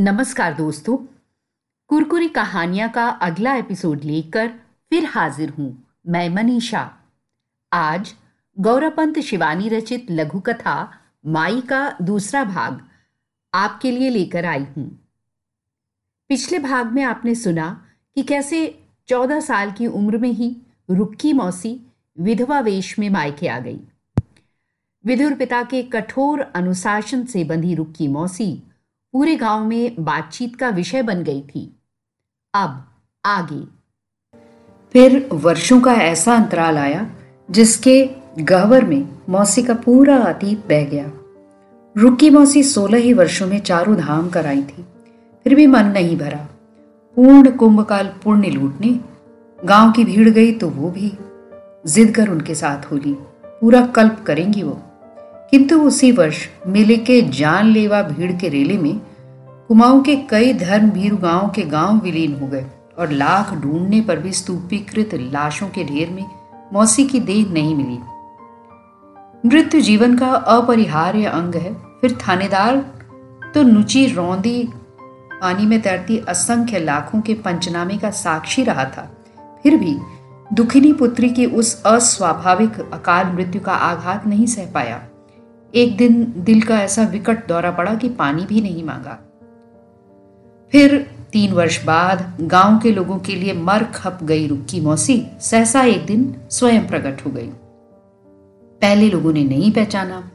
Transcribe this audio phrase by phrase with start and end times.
[0.00, 0.96] नमस्कार दोस्तों।
[1.90, 4.48] कुरकुरी कहानियाँ का अगला एपिसोड लेकर
[4.90, 6.90] फिर हाजिर हूँ मैं मनीषा।
[7.72, 8.14] आज
[8.58, 10.92] गौरवपंत शिवानी रचित लघु कथा
[11.26, 12.80] माई का दूसरा भाग
[13.54, 14.88] आपके लिए लेकर आई हूँ।
[16.28, 17.86] पिछले भाग में आपने सुना
[18.16, 20.56] कि कैसे चौदह साल की उम्र में ही
[20.90, 21.78] रुक्की मौसी
[22.18, 23.80] विधवा वेश में मायके आ गई।
[25.04, 28.62] विधुर पिता के कठोर अनुशासन से बंधी रुक्की मौसी
[29.12, 31.82] पूरे गाँव में बातचीत का विषय बन गई थी।
[32.54, 32.84] अब
[33.24, 33.64] आगे।
[34.92, 37.10] फिर वर्षों का ऐसा अंतराल आया,
[37.50, 41.12] जिसके गहवर में मौसी का पूरा अतीत बह गया।
[41.96, 44.84] रुक्की मौसी सोलह ही वर्षों में चारों धाम कराई थी।
[45.44, 46.48] फिर भी मन नहीं भरा।
[47.16, 49.00] पूर्ण कुंभकाल पुण्य लूटने,
[49.64, 51.12] गाँव की भीड़ गई तो वो भी।
[51.86, 54.82] जिद कर उनके साथ होली, पूरा कल्प करेंगी वो।
[55.50, 59.00] किंतु उसी वर्ष मेले के जानलेवा भीड़ के रेले में
[59.70, 62.64] कुमाऊं के कई धर्म भीरु गाँव के गाँव विलीन हो गए
[62.98, 66.24] और लाख ढूँढने पर भी स्तूपीकृत लाशों के ढेर में
[66.72, 67.98] मौसी की देह नहीं मिली।
[69.48, 72.76] मृत्यु जीवन का अपरिहार्य अंग है। फिर थानेदार
[73.54, 74.68] तो नुची रौंदी
[75.40, 79.08] पानी में तैरती असंख्य लाखों के पंचनामे का साक्षी रहा था।
[79.62, 79.98] फिर भी
[80.52, 85.02] दुखिनी पुत्री की उस अस्वाभाविक अकाल मृत्यु का आघात नहीं सह पाया।
[85.74, 89.18] एक दिन दिल का ऐसा विकट दौरा पड़ा कि पानी भी नहीं मांगा।
[90.72, 95.82] फिर तीन वर्ष बाद गाँव के लोगों के लिए मर खप गई रुक्की मौसी सहसा
[95.82, 97.50] एक दिन स्वयं प्रकट हो गई।
[98.80, 100.30] पहले लोगों ने नहीं पहचाना।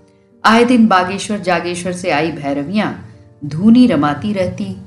[0.46, 3.10] आए दिन बागेश्वर जागेश्वर से आई भैरवियाँ
[3.46, 4.78] धूनी रमाती रहती।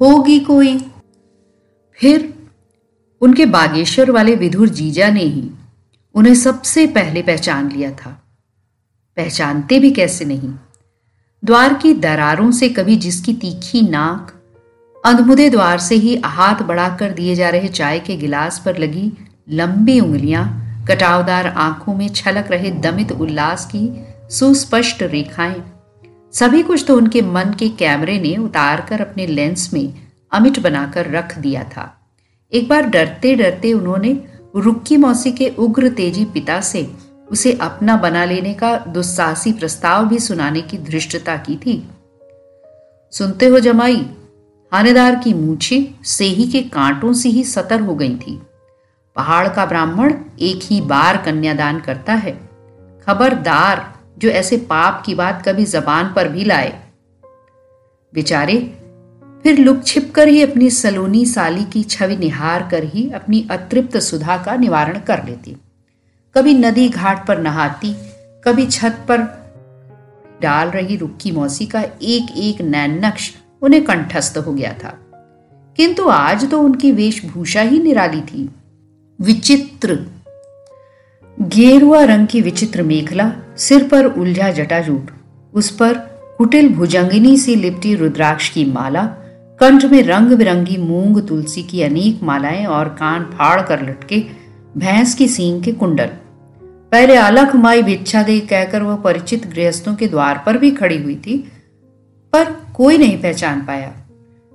[0.00, 0.78] होगी कोई।
[1.92, 2.34] फिर
[3.20, 5.50] उनके बागेश्वर वाले विधुर जीजा ने ही
[6.14, 8.22] उन्हें सबसे पहले पहचान लिया था।
[9.16, 10.52] पहचानते भी कैसे नहीं?
[11.42, 14.32] द्वार की दरारों से कभी जिसकी तीखी नाक,
[15.04, 19.12] अंधमुदे द्वार से ही हाथ बढ़ाकर दिए जा रहे चाय के गिलास पर लगी
[19.50, 23.88] लंबी उंगलियाँ, कटावदार आँखों में छलक रहे दमित उल्लास की
[24.30, 25.62] सुस्पष्ट रेखाएँ,
[26.34, 29.92] सभी कुछ तो उनके मन के कैमरे ने उतार कर अपने लेंस में
[30.32, 31.92] अमिट बनाकर रख दिया था।
[32.52, 34.18] एक बार डरते डरते उन्होंने
[34.56, 36.88] रुक्की मौसी के उग्र तेज़ी पिता से
[37.30, 41.88] उसे अपना बना लेने का दुस्साहसी प्रस्ताव भी सुनाने की धृष्टता की थी।
[43.12, 44.10] सुनते हो जमाई
[44.72, 48.42] थानेदार की मूछे सेही के कांटों से ही सतर हो गई थी।
[49.16, 52.32] पहाड़ का ब्राह्मण एक ही बार कन्यादान करता है।
[53.06, 56.88] खबरदार, जो ऐसे पाप की बात कभी जबान पर भी लाए।
[58.14, 58.78] बेचारे,
[59.42, 63.96] फिर लुक छिप कर ही अपनी सलोनी साली की छवि निहार कर ही अपनी अतृप्त
[63.96, 65.56] सुधा का निवारण कर लेती।
[66.36, 67.94] कभी नदी घाट पर नहाती,
[68.44, 69.18] कभी छत पर
[70.42, 74.98] डाल रही रुक्की मौसी का एक एक नैन नक्श उन्हें कंठस्थ हो गया था।
[75.76, 78.50] किंतु आज तो उनकी वेशभूषा ही निराली थी।
[79.20, 80.06] विचित्र,
[81.40, 85.10] गेरुआ रंग की विचित्र मेखला, सिर पर उलझा जटाजूट,
[85.54, 85.94] उस पर
[86.38, 89.02] कुटिल भुजंगिनी से लिपटी रुद्राक्ष की माला,
[89.60, 94.24] कंठ में रंग बिरंगी मूंग तुलसी की अनेक मालाएँ और कान फाड़ कर लटके
[94.76, 96.10] भैंस की सींग के कुंडल।
[96.92, 101.14] पहले अलख माई भिक्षा दे कहकर वह परिचित गृहस्थों के द्वार पर भी खड़ी हुई
[101.16, 101.36] थी,
[102.32, 103.92] पर कोई नहीं पहचान पाया।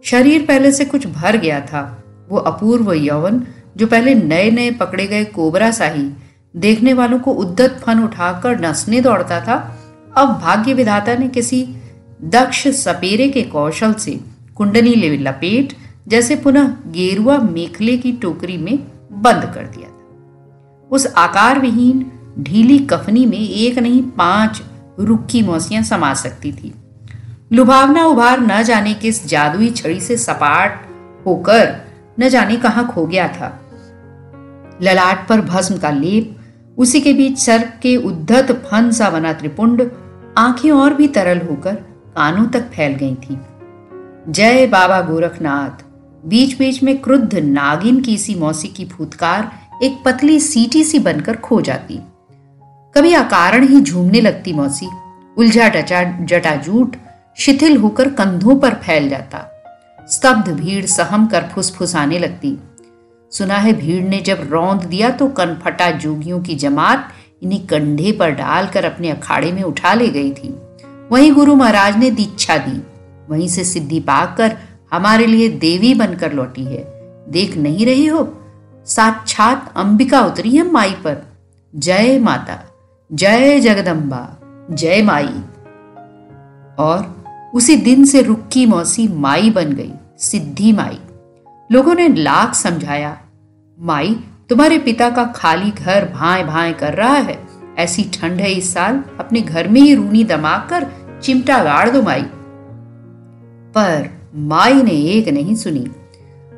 [0.04, 1.82] शरीर पहले से कुछ भर गया था।
[2.30, 3.42] वो अपूर्व यौवन,
[3.78, 6.12] जो पहले नए नए पकड़े गए कोबरा साही
[6.56, 9.56] देखने वालों को उद्दत फन उठाकर नसने दौड़ता था,
[10.18, 11.64] अब भाग्य विधाता ने किसी
[12.24, 14.20] दक्ष सपेरे के कौशल से
[14.56, 15.74] कुंडली लपेट,
[16.08, 18.78] जैसे पुनः गेरुआ मेखले की टोकरी में
[19.22, 19.90] बंद कर दिया
[20.92, 24.62] उस आकार विहीन ढीली कफनी में एक नहीं, पाँच
[25.00, 26.76] रुक्की मौसियाँ समा सकती थी।
[27.54, 30.86] लुभावना उभार न जाने किस जादुई छड़ी से सपाट
[31.26, 31.76] होकर
[32.20, 33.62] न जाने कहाँ खो गया था।
[34.82, 36.38] ललाट पर भस्म का लेप,
[36.78, 39.92] उसी के बीच सर के उद्धत फन सा बना त्रिपुंड,
[40.38, 41.76] आँखें और भी तरल होकर
[42.16, 43.40] कानों तक फैल गई थी।
[44.28, 45.84] जय बाबा गोरखनाथ।
[46.26, 49.52] बीच बीच में क्रुद्ध नागिन की सी मौसी की फूतकार
[49.84, 52.00] एक पतली सीटी सी बनकर खो जाती।
[52.96, 54.88] कभी अकारण ही झूमने लगती मौसी।
[55.38, 56.96] उलझा डचा जटाजूट
[57.38, 59.48] शिथिल होकर कंधों पर फैल जाता।
[60.10, 62.58] स्तब्ध भीड़ सहम कर फुसफुसाने लगती।
[63.32, 68.30] सुना है भीड़ ने जब रौंद दिया तो कनफटा जोगियों की जमात इन्हें कंधे पर
[68.30, 70.50] डालकर अपने अखाड़े में उठा ले गई थी।
[71.12, 72.82] वहीं गुरु महाराज ने दीक्षा दी।
[73.30, 74.58] वहीं से सिद्धि पाकर
[74.94, 76.84] हमारे लिए देवी बनकर लौटी है।
[77.30, 78.38] देख नहीं रही हो?
[78.86, 81.18] साक्षात अंबिका उतरी है माई पर।
[81.76, 82.54] जय माता
[83.14, 84.38] जय जगदम्बा,
[84.72, 85.44] जय माई।
[86.80, 87.24] और
[87.54, 91.00] उसी दिन से रुक्की मौसी माई बन गई, सिद्धि माई।
[91.72, 93.18] लोगों ने लाख समझाया,
[93.80, 97.48] माई, तुम्हारे पिता का खाली घर भाए भाए कर रहा है।
[97.78, 100.88] ऐसी ठंड है इस साल, अपने घर में ही रूनी दमाग कर
[101.24, 102.24] चिमटा गाड़ दो माई।
[103.76, 105.92] पर माई ने एक नहीं सुनी।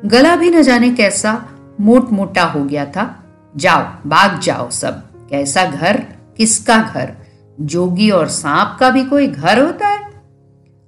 [0.04, 1.44] गला भी न जाने कैसा
[1.80, 3.24] मोट मोटा हो गया था।
[3.56, 6.13] जाओ, भाग जाओ सब, कैसा घर?
[6.36, 7.12] किसका घर?
[7.60, 10.04] जोगी और सांप का भी कोई घर होता है?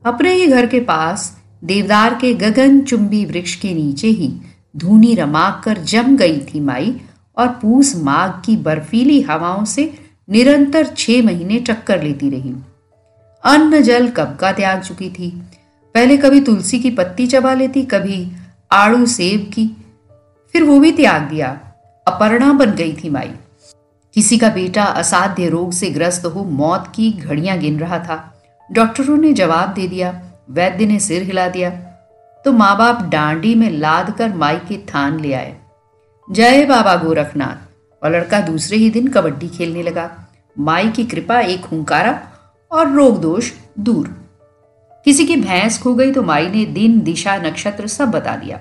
[0.06, 4.34] अपने ही घर के पास देवदार के गगन चुंबी वृक्ष के नीचे ही
[4.76, 7.00] धूनी रमाक कर जम गई थी माई
[7.36, 9.94] और पूस माघ की बर्फीली हवाओं से
[10.30, 12.54] निरंतर छह महीने टक्कर लेती रही।
[13.44, 15.42] अन्न जल कब का त्याग चुकी थी?
[15.94, 18.32] पहले कभी तुलसी की पत्ती चबा लेती, कभी
[18.72, 19.70] आड़ू सेब की,
[20.52, 21.60] फिर वो भी त्याग दिया।
[22.06, 23.30] अपर्णा बन गई थी माई।
[24.16, 28.42] किसी का बेटा असाध्य रोग से ग्रस्त हो मौत की घड़ियाँ गिन रहा था।
[28.72, 31.70] डॉक्टरों ने जवाब दे दिया, वैद्य ने सिर हिला दिया।
[32.44, 35.56] तो माँ बाप डांडी में लाद कर माई के थान ले आए।
[36.30, 37.72] जय बाबा गोरखनाथ।
[38.04, 40.26] और लड़का दूसरे ही दिन कबड्डी खेलने लगा।
[40.58, 42.22] माई की कृपा एक हुंकारा
[42.72, 44.08] और रोग दोष दूर।
[45.04, 48.60] किसी की भैंस खो गई तो माई ने दिन, दिशा, नक्षत्र सब बता दिया।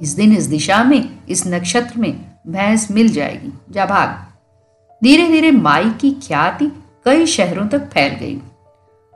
[0.00, 4.31] इस दिन इस दिशा में, इस नक्षत्र में भैंस मिल जाएगी। जा भाग।
[5.02, 6.66] धीरे धीरे माई की ख्याति
[7.04, 8.36] कई शहरों तक फैल गई।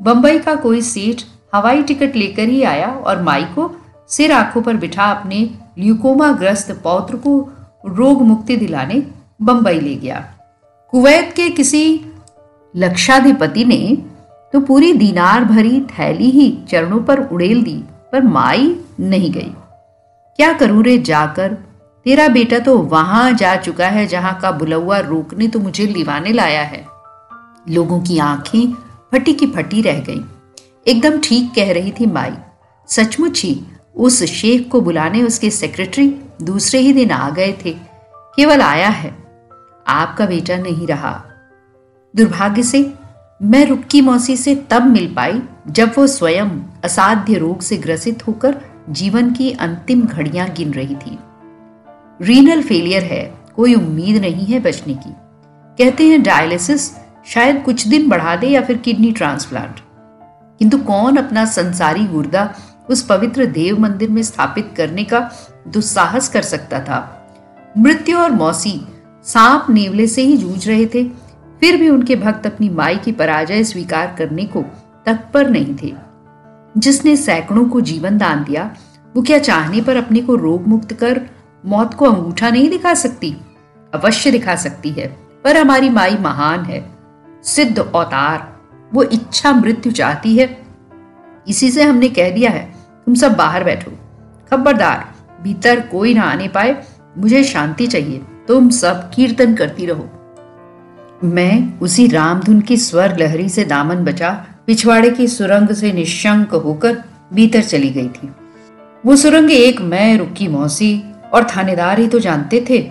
[0.01, 1.23] बंबई का कोई सेठ
[1.55, 3.71] हवाई टिकट लेकर ही आया और माई को
[4.11, 5.39] सिर आँखों पर बिठा अपने
[5.79, 7.39] ल्यूकोमा ग्रस्त पौत्र को
[7.89, 9.03] रोग मुक्ति दिलाने
[9.43, 10.19] बंबई ले गया।
[10.93, 11.85] कुवैत के किसी
[12.75, 13.97] लक्षाधिपति ने
[14.53, 17.77] तो पूरी दीनार भरी थैली ही चरणों पर उड़ेल दी,
[18.13, 19.53] पर माई नहीं गई।
[20.39, 21.57] क्या करूँ रे जाकर
[22.07, 26.63] तेरा बेटा तो वहाँ जा चुका है जहाँ का बुलौआ रोकने तो मुझे लिवाने लाया
[26.63, 26.87] है।
[27.69, 28.73] लोगों की आँखें
[29.13, 30.21] फटी की फटी रह गई।
[30.87, 32.33] एकदम ठीक कह रही थी माई।
[32.89, 33.65] सचमुच ही
[33.97, 37.77] उस शेख को बुलाने उसके सेक्रेटरी दूसरे ही दिन आ गए थे।
[38.37, 39.17] केवल आया है।
[39.87, 41.25] आपका बेटा नहीं रहा।
[42.17, 42.95] दुर्भाग्य से
[43.43, 46.51] मैं रुक्की मौसी से तब मिल पाई जब वो स्वयं
[46.85, 48.61] असाध्य रोग से ग्रसित होकर
[48.91, 51.19] जीवन की अंतिम घड़ियाँ गिन रही थी।
[52.21, 55.15] रीनल फेलियर है, कोई उम्मीद नहीं है बचने की।
[55.79, 56.91] कहते हैं डायलिसिस
[57.27, 59.81] शायद कुछ दिन बढ़ा दे या फिर किडनी ट्रांसप्लांट
[60.61, 62.55] किंतु कौन अपना संसारी गुर्दा
[62.91, 65.21] उस पवित्र देव मंदिर में स्थापित करने का
[65.69, 66.99] दुस्साहस कर सकता था?
[67.79, 68.81] मृत्यु और मौसी
[69.25, 71.05] सांप नेवले से ही जूझ रहे थे,
[71.61, 74.65] फिर भी उनके भक्त अपनी माई की पराजय स्वीकार करने को
[75.07, 75.95] तत्पर नहीं थे।
[76.79, 78.71] जिसने सैकड़ों को जीवन दान दिया,
[79.17, 81.21] वो क्या चाहने पर अपने को रोग मुक्त कर
[81.65, 83.35] मौत को अंगूठा नहीं दिखा सकती,
[83.93, 85.07] अवश्य दिखा सकती है,
[85.45, 86.85] पर हमारी माई महान है,
[87.45, 88.49] सिद्ध अवतार,
[88.95, 90.49] वो इच्छा मृत्यु चाहती है।
[91.49, 92.65] इसी से हमने कह दिया है,
[93.07, 93.91] तुम सब बाहर बैठो,
[94.51, 95.05] खबरदार,
[95.43, 96.77] भीतर कोई ना आने पाए,
[97.19, 100.09] मुझे शांति चाहिए, तुम सब कीर्तन करती रहो।
[101.25, 104.31] मैं उसी रामधुन की स्वर लहरी से दामन बचा,
[104.67, 108.31] पिछवाड़े की सुरंग से निशंक होकर भीतर चली गई थी।
[109.05, 110.95] वो सुरंग एक मैं रुकी मौसी
[111.35, 112.91] और थानेदार ही तो जानते थे।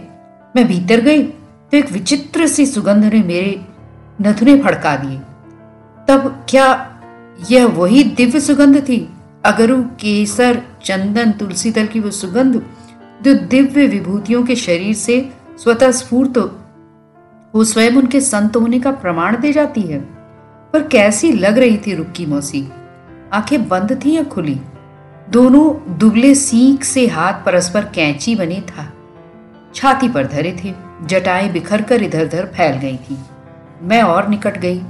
[0.55, 3.65] मैं भीतर गई तो एक विचित्र सी सुगंध ने मेरे
[4.21, 5.17] नथुने फड़का दिए।
[6.07, 6.67] तब क्या
[7.51, 9.09] यह वही दिव्य सुगंध थी?
[9.45, 12.61] अगरु, केसर, चंदन तुलसी दल की वो सुगंध
[13.21, 16.37] जो दिव्य विभूतियों के शरीर से स्वतः स्फूर्त
[17.55, 19.99] वो स्वयं उनके संत होने का प्रमाण दे जाती है।
[20.73, 22.67] पर कैसी लग रही थी रुक्की मौसी?
[23.33, 24.59] आँखें बंद थी या खुली?
[25.29, 28.93] दोनों दुबले सीख से हाथ परस्पर कैंची बने था।
[29.75, 33.17] छाती पर धरे थे, जटाएँ बिखर कर इधर उधर फैल गई थी।
[33.81, 34.81] मैं और निकट गई।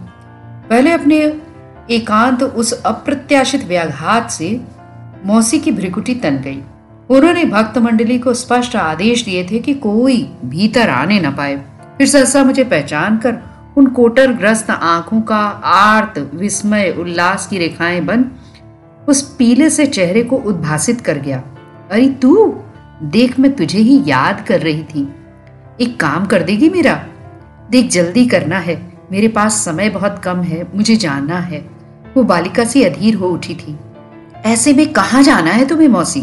[0.70, 1.42] पहले अपने
[1.92, 4.62] एकांत उस अप्रत्याशित व्याघात से
[5.26, 6.62] मौसी की भ्रिकुटी तन गई।
[7.10, 11.56] उन्होंने भक्त मंडली को स्पष्ट आदेश दिए थे कि कोई भीतर आने न पाए।
[11.98, 13.36] फिर सहसा मुझे पहचान कर
[13.78, 18.26] उन कोटर ग्रस्त आँखों का आर्त, विस्मय, उल्लास की रेखाएँ बन
[19.08, 21.44] उस पीले से चेहरे को उद्भासित कर गया।
[21.92, 22.60] अरे तू,
[23.04, 25.16] देख मैं तुझे ही याद कर रही थी।
[25.82, 27.06] एक काम कर देगी मेरा?
[27.72, 31.70] देख, जल्दी करना है। मेरे पास समय बहुत कम है, मुझे जानना है।
[32.18, 33.80] वो बालिका सी अधीर हो उठी थी।
[34.46, 36.22] ऐसे में कहा जाना है तुम्हें मौसी?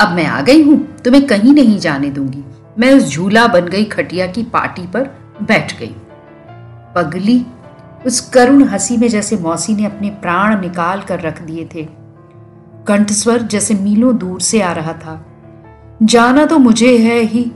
[0.00, 2.44] अब मैं आ गई हूँ, तुम्हें कहीं नहीं जाने दूँगी।
[2.78, 5.02] मैं उस झूला बन गई खटिया की पार्टी पर
[5.42, 5.94] बैठ गई।
[6.94, 7.46] पगली
[8.06, 11.88] उस करुण हँसी में जैसे मौसी ने अपने प्राण निकाल कर रख दिए थे।
[12.86, 15.26] कंठस्वर जैसे मीलों दूर से आ रहा था।
[16.02, 17.52] जाना तो मुझे है ही,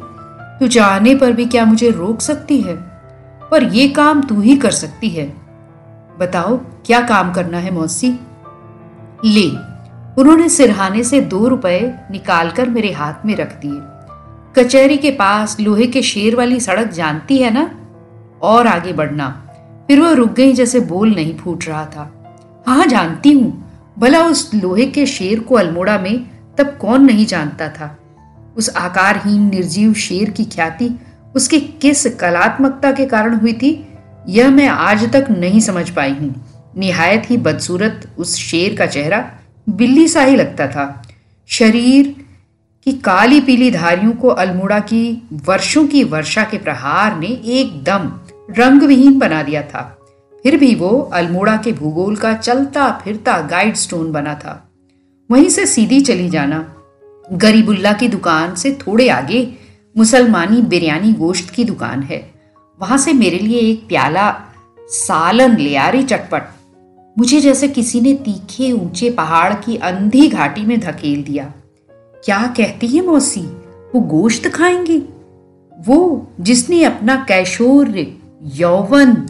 [0.61, 2.77] तू जाने पर भी क्या मुझे रोक सकती है?
[3.51, 5.35] पर यह काम तू ही कर सकती है।
[6.19, 8.13] बताओ, क्या काम करना है मौसी?
[9.25, 9.49] ले,
[10.23, 13.81] उन्होंने सिरहाने से दो रुपए निकालकर मेरे हाथ में रख दिए।
[14.57, 17.71] कचहरी के पास लोहे के शेर वाली सड़क जानती है ना?
[18.43, 19.48] और आगे बढ़ना।
[19.89, 22.25] फिर वह रुक गई जैसे बोल नहीं फूट रहा था।
[22.67, 23.65] हाँ जानती हूँ।
[23.99, 27.99] भला उस लोहे के शेर को अल्मोड़ा में तब कौन नहीं जानता था?
[28.57, 30.91] उस आकारहीन, निर्जीव शेर की ख्याति
[31.37, 33.89] उसकी किस कलात्मकता के कारण हुई थी,
[34.29, 36.35] यह मैं आज तक नहीं समझ पाई हूँ।
[36.77, 39.31] निहायत ही बदसूरत उस शेर का चेहरा
[39.69, 41.03] बिल्ली सा ही लगता था।
[41.49, 42.15] शरीर
[42.85, 48.11] की काली पीली धारियों को अल्मोड़ा की वर्षों की वर्षा के प्रहार ने एकदम
[48.51, 49.99] रंग विहीन बना दिया था।
[50.43, 54.71] फिर भी वो अल्मोड़ा के भूगोल का चलता फिरता गाइड स्टोन बना था।
[55.31, 56.75] वहीं से सीधी चली जाना।
[57.33, 59.55] गरीबुल्ला की दुकान से थोड़े आगे
[59.97, 62.31] मुसलमानी बिरयानी गोश्त की दुकान है।
[62.81, 64.41] वहाँ से मेरे लिए एक प्याला
[64.81, 66.43] सालन ले आ रही चटपट।
[67.19, 71.53] मुझे जैसे किसी ने तीखे ऊँचे पहाड़ की अंधी घाटी में धकेल दिया।
[72.25, 73.43] क्या कहती है मौसी,
[73.95, 75.03] वो गोश्त खाएँगी?
[75.87, 77.89] वो जिसने अपना कैशोर
[78.43, 79.27] यौवन।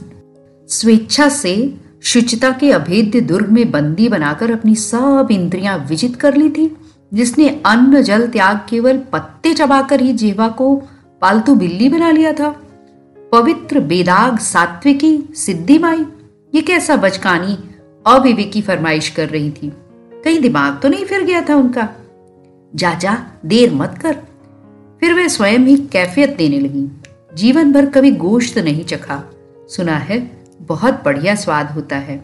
[0.69, 6.50] स्वेच्छा से शुचिता के अभेद्य दुर्ग में बंदी बनाकर अपनी सब इंद्रियाँ विजित कर ली
[6.50, 6.77] थी,
[7.15, 10.83] जिसने अन्न, जल, त्याग केवल पत्ते चबाकर ही जेवा को
[11.21, 12.62] पालतू बिल्ली बना लिया था।
[13.33, 16.05] पवित्र, बेदाग, सात्विकी, सिद्धि माई,
[16.55, 17.59] ये कैसा बचकानी,
[18.07, 19.73] अविवेकी फरमाइश कर रही थी।
[20.25, 21.88] कहीं दिमाग तो नहीं फिर गया था उनका।
[22.75, 24.12] जा जा, देर मत कर।
[25.00, 26.98] फिर वे स्वयं ही कैफियत देने लगी।
[27.32, 29.23] जीवन भर कभी गोश्त नहीं चखा।
[29.68, 30.18] सुना है,
[30.61, 32.16] बहुत बढ़िया स्वाद होता है।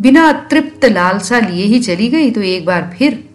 [0.00, 3.28] बिना तृप्त लालसा लिए ही चली गई तो एक बार फिर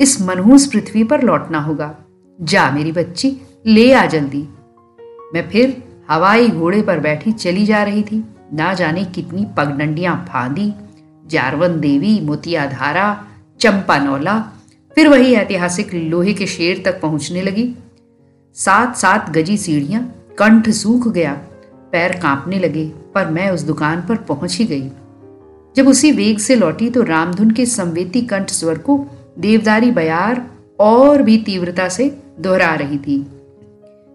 [0.00, 1.94] इस मनहूस पृथ्वी पर लौटना होगा।
[2.40, 4.42] जा मेरी बच्ची, ले आ जल्दी।
[5.34, 10.72] मैं फिर हवाई घोड़े पर बैठी चली जा रही थी। ना जाने कितनी पगडंडियाँ फांदी,
[11.26, 13.24] जारवन देवी मोतियाधारा
[13.60, 14.38] चंपानौला
[14.96, 17.74] फिर वही ऐतिहासिक लोहे के शेर तक पहुँचने लगी।
[18.56, 20.02] सात सात गजी सीढ़ियाँ
[20.40, 21.32] कंठ सूख गया,
[21.92, 24.90] पैर कांपने लगे, पर मैं उस दुकान पर पहुँच ही गई।
[25.76, 28.98] जब उसी वेग से लौटी तो रामधुन के संवेदी कंठ स्वर को
[29.38, 30.46] देवदारी बयार
[30.80, 32.08] और भी तीव्रता से
[32.40, 33.22] दोहरा रही थी।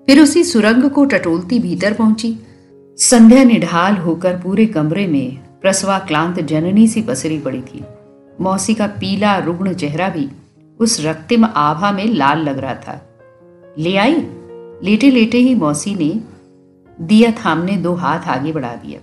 [0.08, 2.36] फिर उसी सुरंग को टटोलती भीतर पहुँची।
[2.98, 7.84] संध्या निढाल होकर पूरे कमरे में प्रसवा क्लांत जननी सी पसरी पड़ी थी।
[8.41, 10.29] मौसी का पीला रुग्ण चेहरा भी
[10.79, 13.01] उस रक्तिम आभा में लाल लग रहा था।
[13.77, 14.27] ले आई?
[14.84, 16.22] लेटे लेटे ही मौसी ने
[17.01, 19.00] दिया थामने दो हाथ आगे बढ़ा दिया।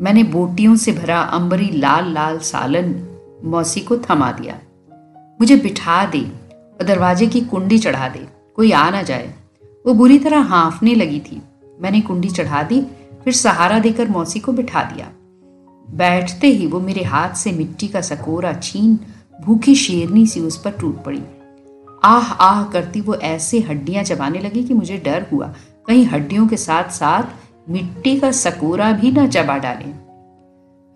[0.00, 2.94] मैंने बोटियों से भरा अंबरी लाल लाल सालन
[3.44, 4.60] मौसी को थमा दिया।
[5.40, 6.20] मुझे बिठा दे,
[6.80, 9.34] और दरवाजे की कुंडी चढ़ा दे, कोई आ ना जाए।
[9.86, 11.42] वो बुरी तरह हाँफने लगी थी।
[11.80, 12.80] मैंने कुंडी चढ़ा दी,
[13.24, 15.10] फिर सहारा देकर मौसी को बिठा दिया।
[15.90, 18.98] बैठते ही वो मेरे हाथ से मिट्टी का सकोरा छीन,
[19.44, 21.22] भूखी शेरनी सी उस पर टूट पड़ी।
[22.02, 25.46] आह आह करती वो ऐसे हड्डियाँ चबाने लगी कि मुझे डर हुआ।
[25.86, 29.92] कहीं हड्डियों के साथ साथ मिट्टी का सकोरा भी ना चबा डाले।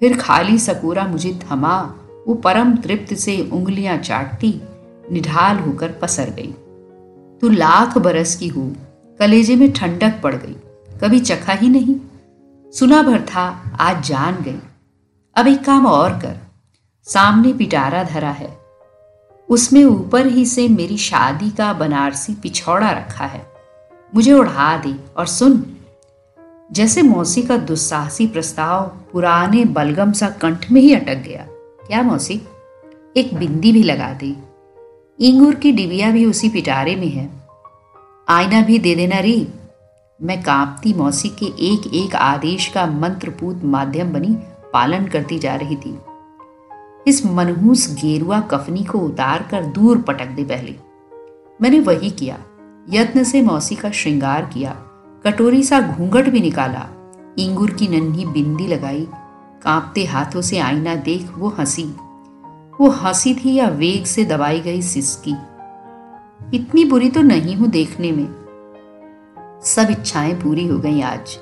[0.02, 1.76] फिर खाली सकोरा मुझे थमा,
[2.28, 4.60] वो परम तृप्त से उंगलियाँ चाटती,
[5.12, 6.52] निढाल होकर पसर गई।
[7.42, 8.72] तू लाख बरस की हो,
[9.20, 10.56] कलेजे में ठंडक पड़ गई,
[11.00, 11.96] कभी चखा ही नहीं।
[12.72, 13.46] सुना भर था,
[13.80, 14.60] आज जान गई।
[15.36, 16.36] अब एक काम और कर,
[17.06, 18.63] सामने पिटारा धरा है
[19.48, 23.46] उसमें ऊपर ही से मेरी शादी का बनारसी पिछौड़ा रखा है।
[24.14, 25.76] मुझे उड़ा दे और सुन।
[26.72, 31.46] जैसे मौसी का दुस्साहसी प्रस्ताव पुराने बलगम सा कंठ में ही अटक गया।
[31.86, 32.42] क्या मौसी?
[33.16, 34.36] एक बिंदी भी लगा दी।
[35.20, 37.30] इंगूर की डिबिया भी उसी पिटारे में है।
[38.28, 39.48] आईना भी दे देना री।
[40.22, 44.36] मैं कांपती मौसी के एक एक आदेश का मंत्रपूत माध्यम बनी
[44.72, 45.98] पालन करती जा रही थी।
[47.06, 50.74] इस मनहूस गेरुआ कफनी को उतार कर दूर पटक दे पहले।
[51.62, 52.38] मैंने वही किया,
[52.90, 54.70] यत्न से मौसी का श्रृंगार किया,
[55.24, 56.86] कटोरी सा घूंघट भी निकाला,
[57.38, 59.08] इंगूर की नन्ही बिंदी लगाई,
[59.62, 61.84] कांपते हाथों से आईना देख वो हँसी।
[62.80, 65.34] वो हँसी थी या वेग से दबाई गई सिसकी?
[66.56, 68.28] इतनी बुरी तो नहीं हूँ देखने में।
[69.62, 71.38] सब इच्छाएँ पूरी हो गई आज।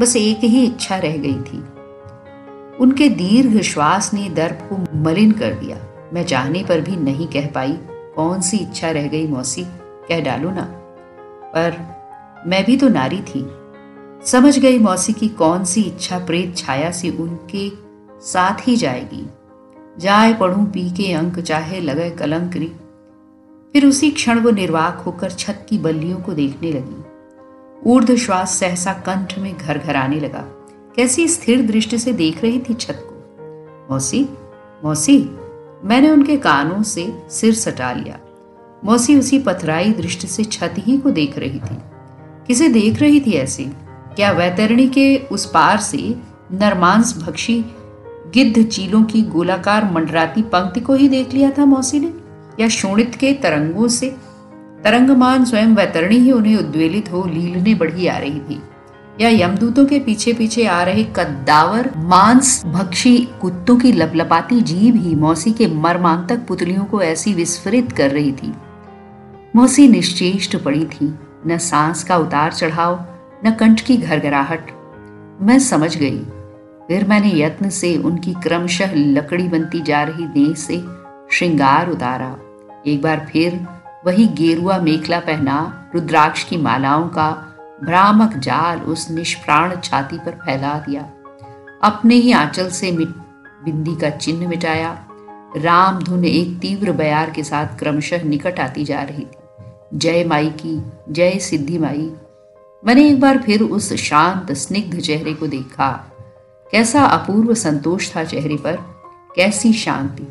[0.00, 1.64] बस एक ही इच्छा रह गई थी।
[2.80, 5.76] उनके दीर्घ श्वास ने दर्प को मलिन कर दिया।
[6.12, 7.78] मैं चाहने पर भी नहीं कह पाई,
[8.16, 9.64] कौन सी इच्छा रह गई मौसी?
[10.08, 10.62] कह डालू ना।
[11.54, 11.92] पर
[12.46, 13.46] मैं भी तो नारी थी।
[14.26, 17.70] समझ गई मौसी की कौन सी इच्छा प्रेत छाया से उनके
[18.20, 19.26] साथ ही जाएगी।
[19.98, 22.72] जाए पढ़ूं पी के अंक, चाहे लगे कलंकरी
[23.72, 27.04] फिर उसी क्षण वो निर्वाक होकर छत की बल्लियों को देखने लगी।
[27.90, 30.61] ऊर्ध श्वास सहसा कंठ में घर घर आने लगा।
[30.96, 33.12] कैसी स्थिर दृष्टि से देख रही थी छत को।
[33.92, 34.28] मौसी
[34.84, 35.30] मौसी,
[35.84, 38.18] मैंने उनके कानों से सिर सटा लिया।
[38.84, 41.76] मौसी उसी पथराई दृष्टि से छत ही को देख रही थी।
[42.46, 43.64] किसे देख रही थी ऐसी?
[44.16, 46.16] क्या वैतरणी के उस पार से
[46.52, 47.64] नरमांस भक्षी
[48.34, 52.12] गिद्ध चीलों की गोलाकार मंडराती पंक्ति को ही देख लिया था मौसी ने?
[52.62, 54.16] या शोणित के तरंगों से
[54.84, 58.62] तरंगमान स्वयं वैतरणी ही उन्हें उद्वेलित हो लीलने बढ़ी आ रही थी?
[59.20, 65.14] या यमदूतों के पीछे पीछे आ रहे कद्दावर, मांस, भक्षी, कुत्तों की लपलपाती जीभ ही
[65.14, 68.54] मौसी के मर्मांतक पुतलियों को ऐसी विस्फरित कर रही थी।
[69.56, 71.14] मौसी निश्चेष्ट पड़ी थी।
[71.46, 73.04] न सांस का उतार चढ़ाव,
[73.46, 74.70] न कंठ की घरघराहट।
[75.42, 76.18] मैं समझ गई।
[76.88, 80.84] फिर मैंने यत्न से उनकी क्रमशः लकड़ी बनती जा रही देह से
[81.30, 82.36] श्रृंगार उतारा।
[82.86, 83.66] एक बार फिर
[84.06, 87.51] वही गेरुआ मेखला पहना, रुद्राक्ष की मालाओं का
[87.82, 91.02] भ्रामक जाल उस निष्प्राण छाती पर फैला दिया।
[91.82, 95.06] अपने ही आंचल से बिंदी का चिन्ह मिटाया।
[95.56, 99.38] राम धुन एक तीव्र बयार के साथ क्रमशः निकट आती जा रही थी।
[99.94, 102.12] जय माई की, जय सिद्धि माई।
[102.84, 106.12] मैंने एक बार फिर उस शांत, स्निग्ध चेहरे को देखा।
[106.72, 108.78] कैसा अपूर्व संतोष था चेहरे पर,
[109.36, 110.28] कैसी शांति।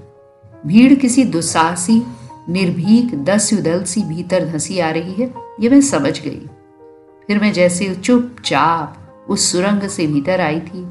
[0.65, 2.03] भीड़ किसी दुस्साहसी,
[2.49, 6.49] निर्भीक दस युदल सी भीतर धंसी आ रही है यह मैं समझ गई।
[7.31, 10.81] फिर मैं जैसे चुपचाप उस सुरंग से भीतर आई थी,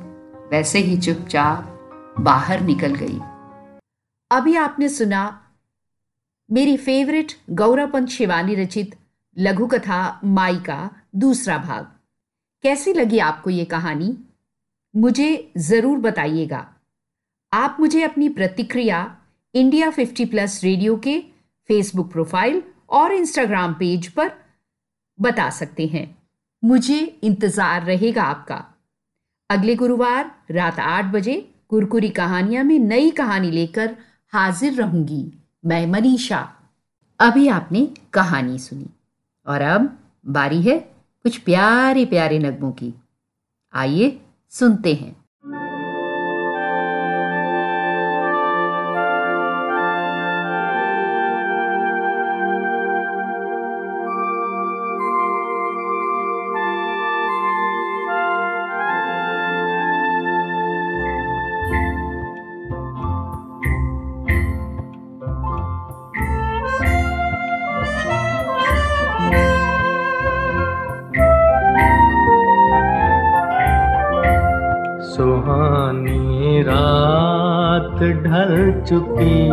[0.51, 3.19] वैसे ही चुपचाप बाहर निकल गई।
[4.31, 5.25] अभी आपने सुना,
[6.51, 8.95] मेरी फेवरेट गौरवपंत शिवानी रचित
[9.37, 10.79] लघु कथा माई का
[11.17, 11.85] दूसरा भाग।
[12.65, 14.17] कैसी लगी आपको ये कहानी?
[14.97, 16.67] मुझे ज़रूर बताइएगा।
[17.53, 19.19] आप मुझे अपनी प्रतिक्रिया
[19.55, 21.19] इंडिया 50 प्लस रेडियो के
[21.69, 24.33] फेसबुक प्रोफ़ाइल और इंस्टाग्राम पेज पर
[25.19, 26.20] बता सकते हैं।
[26.63, 28.65] मुझे इंतज़ार रहेगा आपका।
[29.51, 33.97] अगले गुरुवार रात आठ बजे कुरकुरी कहानियाँ में नई कहानी लेकर
[34.33, 35.25] हाजिर रहूँगी
[35.67, 36.49] मैं मनीषा।
[37.21, 38.87] अभी आपने कहानी सुनी।
[39.47, 40.79] और अब बारी है
[41.25, 42.95] कुछ प्यारे प्यारे नगमों की।
[43.75, 45.20] आइए सुनते हैं।
[78.01, 79.51] ढल चुकी।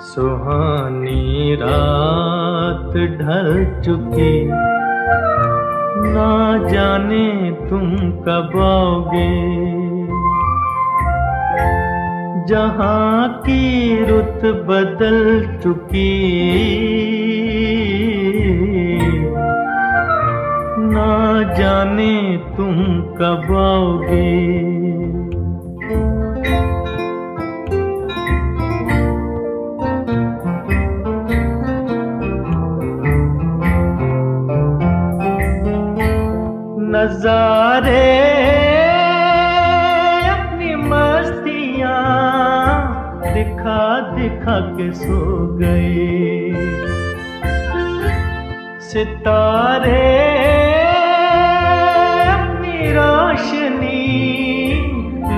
[0.00, 4.50] सुहानी रात ढल चुकी।
[6.14, 9.62] ना जाने तुम कब आओगे।
[12.46, 17.31] जहाँ की रुत बदल चुकी।
[21.58, 22.12] जाने
[22.56, 22.76] तुम
[23.18, 24.30] कब आओगे?
[36.92, 38.02] नजारे
[40.30, 41.96] अपनी मस्तियाँ
[43.34, 43.82] दिखा
[44.16, 45.20] दिखा के सो
[45.56, 46.52] गए।
[48.92, 50.41] सितारे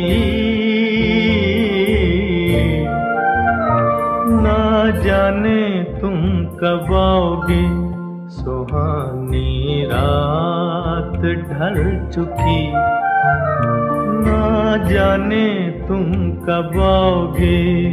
[4.42, 7.64] ना जाने तुम कब आओगे,
[8.30, 12.72] सुहानी रात ढल चुकी।
[14.28, 17.84] ना जाने तुम कब आओगे?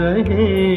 [0.00, 0.69] रहे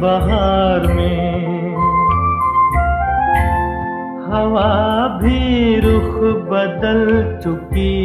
[0.00, 1.76] बहार में।
[4.26, 4.72] हवा
[5.22, 6.14] भी रुख
[6.48, 7.02] बदल
[7.44, 7.96] चुकी।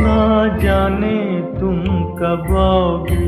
[0.00, 1.18] ना जाने
[1.60, 1.82] तुम
[2.14, 3.26] कब आओगे,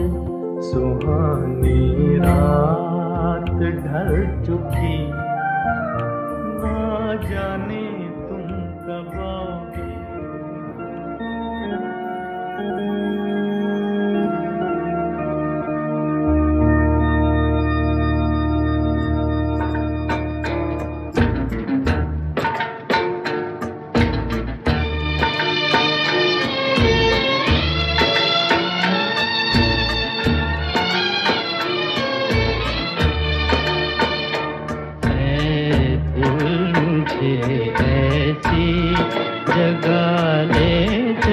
[0.63, 3.51] सुहानी रात
[3.85, 4.97] ढल चुकी।
[6.63, 7.70] ना जाने
[39.91, 41.29] காலேஜ்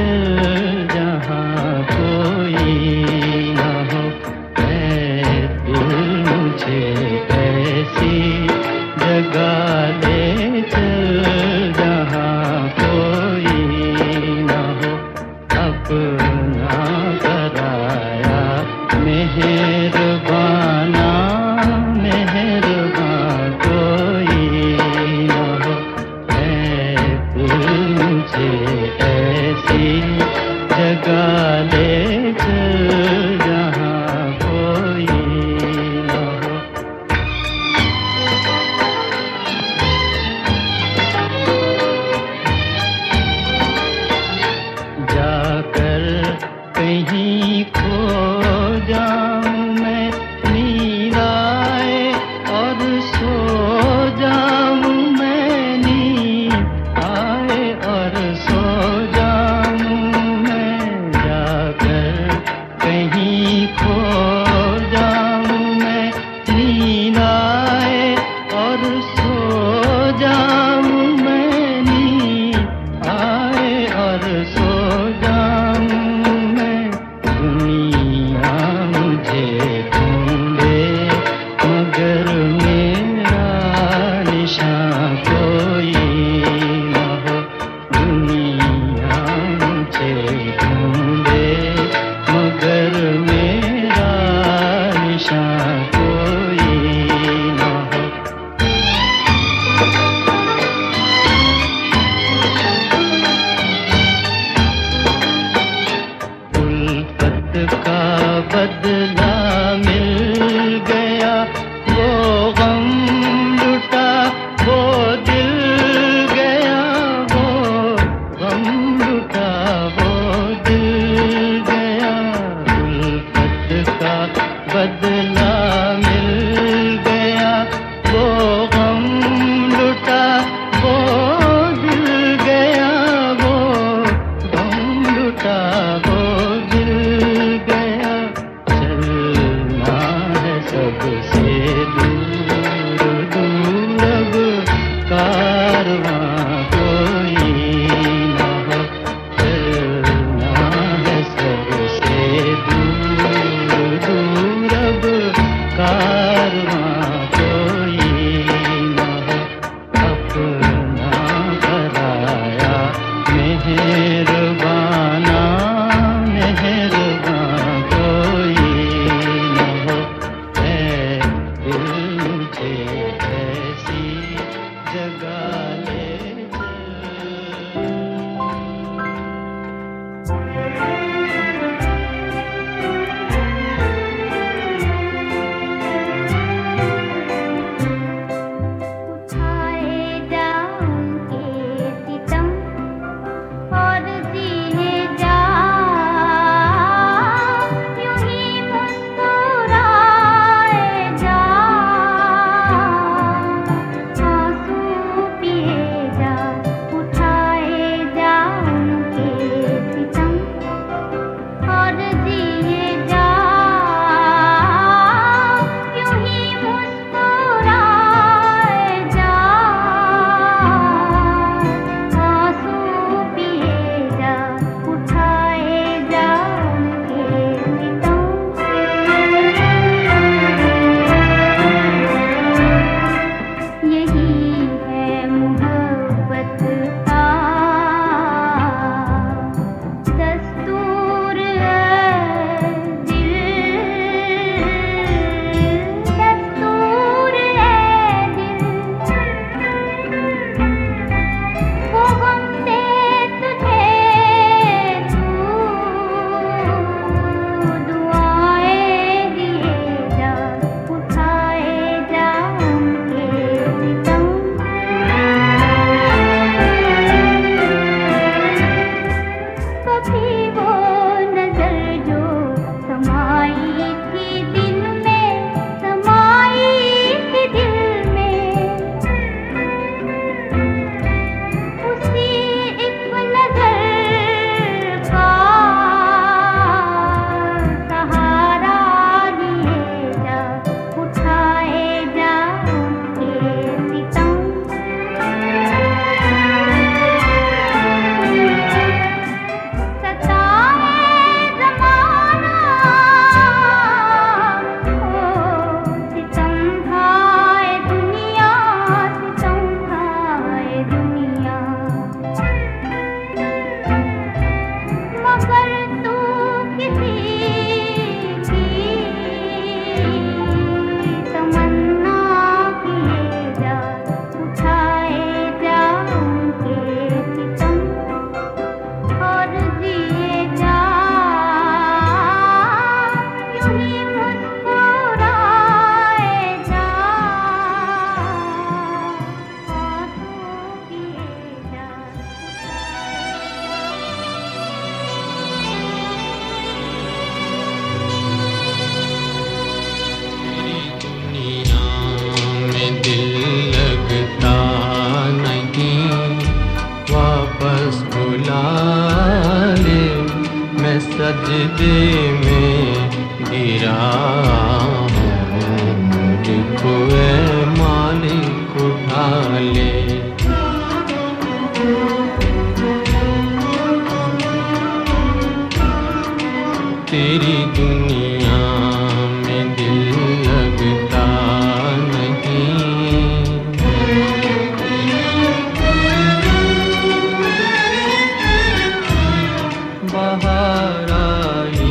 [390.17, 391.89] बहाराई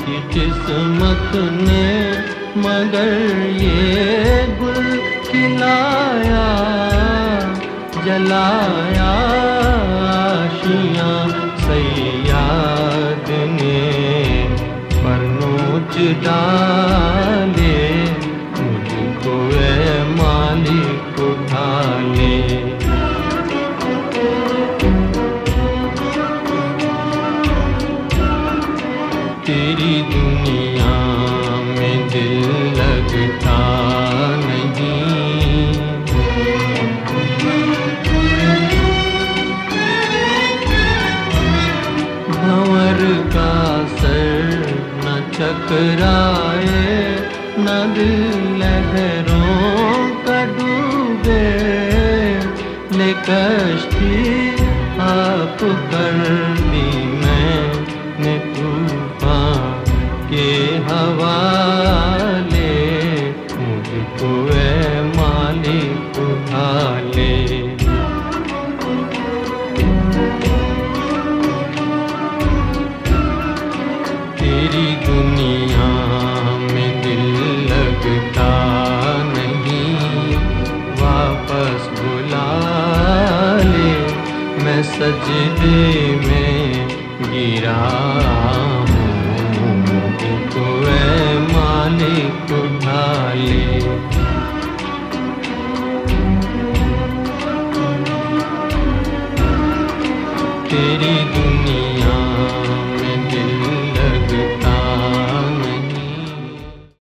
[0.00, 1.86] की किस्मत ने
[2.56, 3.12] मगर
[3.60, 4.88] ये गुल
[5.28, 6.46] खिलाया,
[8.06, 9.12] जलाया
[10.16, 11.10] आशिया
[11.66, 13.80] सैयाद ने।
[15.02, 16.69] पर नोच डाल
[53.12, 54.50] कश्ती
[55.00, 55.58] आप
[55.92, 56.69] कर
[85.70, 85.99] day.